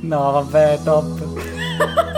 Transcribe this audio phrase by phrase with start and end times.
[0.00, 2.16] No, vabbè, top.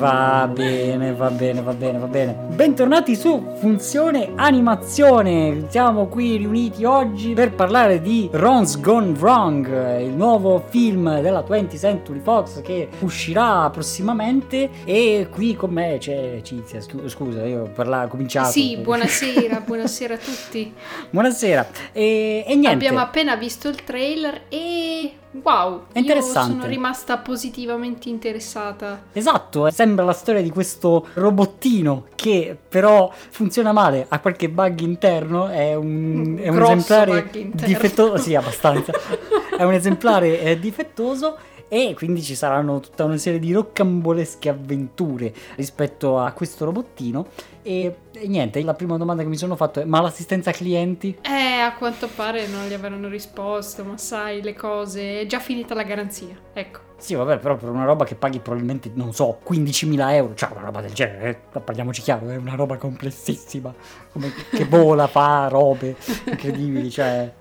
[0.00, 2.32] Va bene, va bene, va bene, va bene.
[2.54, 5.66] Bentornati su Funzione Animazione.
[5.68, 11.78] Siamo qui riuniti oggi per parlare di Ron's Gone Wrong, il nuovo film della 20th
[11.78, 14.70] Century Fox che uscirà prossimamente.
[14.86, 16.80] E qui con me c'è Cinzia.
[16.80, 18.52] Scusa, io ho parlato, cominciato.
[18.52, 20.72] Sì, buonasera, buonasera a tutti.
[21.10, 21.68] Buonasera.
[21.92, 22.70] E, e niente.
[22.70, 26.54] Abbiamo appena visto il trailer e Wow, è interessante.
[26.54, 29.04] Io sono rimasta positivamente interessata.
[29.12, 34.80] Esatto, eh, sembra la storia di questo robottino che però funziona male, ha qualche bug
[34.80, 38.92] interno, è un, è un esemplare difettoso, sì, abbastanza.
[39.56, 45.32] è un esemplare eh, difettoso e quindi ci saranno tutta una serie di roccambolesche avventure
[45.56, 47.26] rispetto a questo robottino
[47.62, 51.18] e, e, niente, la prima domanda che mi sono fatto è ma l'assistenza clienti?
[51.22, 55.74] Eh, a quanto pare non gli avranno risposto, ma sai, le cose, è già finita
[55.74, 56.89] la garanzia, ecco.
[57.00, 60.66] Sì, vabbè, però per una roba che paghi probabilmente, non so, 15.000 euro, cioè una
[60.66, 63.74] roba del genere, eh, parliamoci chiaro, è una roba complessissima,
[64.12, 67.32] come, che vola, fa robe incredibili, cioè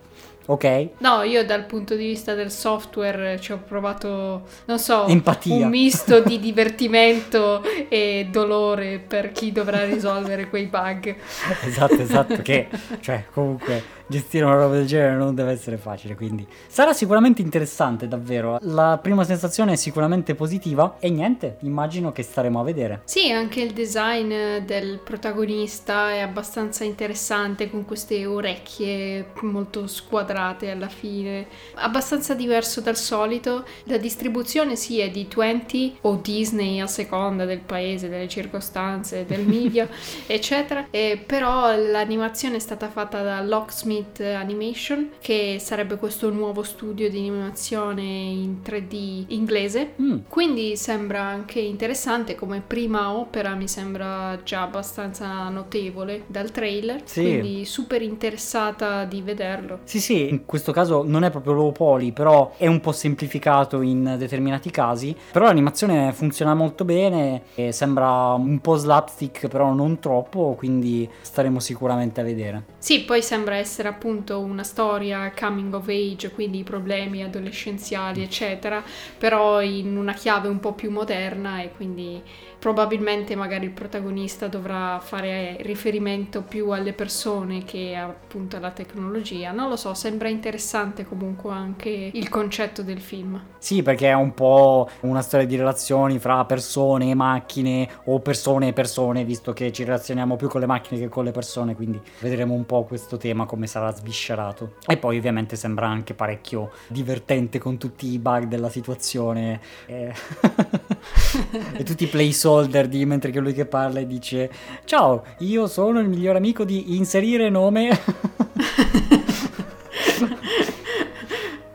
[0.50, 0.90] ok?
[1.00, 5.66] No, io dal punto di vista del software ci ho provato, non so, Empatia.
[5.66, 11.16] un misto di divertimento e dolore per chi dovrà risolvere quei bug.
[11.66, 12.68] esatto, esatto, che
[13.02, 18.08] cioè comunque gestire una roba del genere non deve essere facile, quindi sarà sicuramente interessante
[18.08, 18.58] davvero.
[18.62, 23.02] La prima sensazione è sicuramente positiva e niente, immagino che staremo a vedere.
[23.06, 24.34] Sì, anche il design
[24.66, 32.98] del protagonista è abbastanza interessante con queste orecchie molto squadrate alla fine, abbastanza diverso dal
[32.98, 33.64] solito.
[33.84, 39.46] La distribuzione sì è di 20 o Disney a seconda del paese, delle circostanze, del
[39.46, 39.88] media,
[40.26, 46.64] eccetera, e però l'animazione è stata fatta da Locksmith Infinite Animation, che sarebbe questo nuovo
[46.64, 49.94] studio di animazione in 3D inglese.
[50.02, 50.18] Mm.
[50.28, 57.02] Quindi sembra anche interessante come prima opera, mi sembra già abbastanza notevole dal trailer.
[57.04, 57.22] Sì.
[57.22, 59.80] Quindi super interessata di vederlo.
[59.84, 63.82] Sì, sì, in questo caso non è proprio low poly, però è un po' semplificato
[63.82, 65.16] in determinati casi.
[65.32, 71.60] Però l'animazione funziona molto bene e sembra un po' slapstick, però non troppo, quindi staremo
[71.60, 72.64] sicuramente a vedere.
[72.78, 78.84] Sì, poi sembra essere appunto una storia coming of age, quindi problemi adolescenziali, eccetera,
[79.18, 82.22] però in una chiave un po' più moderna e quindi
[82.60, 89.52] probabilmente magari il protagonista dovrà fare riferimento più alle persone che appunto alla tecnologia.
[89.52, 93.42] Non lo so, sembra interessante comunque anche il concetto del film.
[93.58, 98.68] Sì, perché è un po' una storia di relazioni fra persone e macchine o persone
[98.70, 102.00] e persone, visto che ci relazioniamo più con le macchine che con le persone, quindi
[102.20, 104.76] vedremo un po' questo tema come sarà sviscerato.
[104.86, 110.14] E poi ovviamente sembra anche parecchio divertente con tutti i bug della situazione e,
[111.74, 114.50] e tutti i placeholder placeholder di mentre che lui che parla e dice
[114.86, 117.90] ciao, io sono il miglior amico di inserire nome.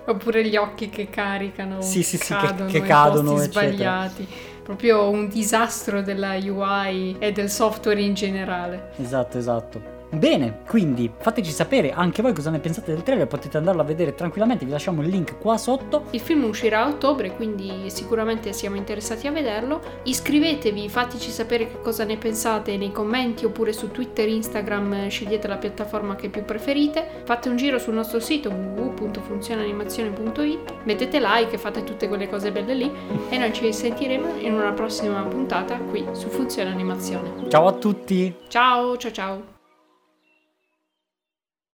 [0.06, 4.28] Oppure gli occhi che caricano, sì, sì, sì, cadono, che, che cadono sbagliati.
[4.62, 8.92] Proprio un disastro della UI e del software in generale.
[8.96, 9.93] Esatto, esatto.
[10.14, 14.14] Bene, quindi fateci sapere anche voi cosa ne pensate del trailer, potete andarlo a vedere
[14.14, 16.04] tranquillamente, vi lasciamo il link qua sotto.
[16.10, 19.80] Il film uscirà a ottobre, quindi sicuramente siamo interessati a vederlo.
[20.04, 25.56] Iscrivetevi, fateci sapere che cosa ne pensate nei commenti oppure su Twitter, Instagram, scegliete la
[25.56, 27.22] piattaforma che più preferite.
[27.24, 32.90] Fate un giro sul nostro sito www.funzionanimazione.it, mettete like, fate tutte quelle cose belle lì
[33.28, 37.48] e noi ci sentiremo in una prossima puntata qui su Funzione Animazione.
[37.48, 38.32] Ciao a tutti!
[38.48, 39.53] Ciao, ciao ciao!